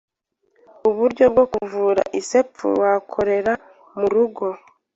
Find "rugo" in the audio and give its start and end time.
4.13-4.45